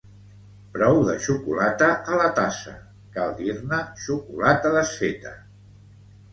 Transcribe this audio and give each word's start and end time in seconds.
Prou 0.77 1.01
de 1.09 1.17
xocolata 1.25 1.91
a 2.15 2.23
la 2.23 2.31
tassa, 2.41 2.75
cal 3.19 3.37
dir-ne 3.43 3.85
xocolata 4.09 4.75
desfeta. 4.81 5.39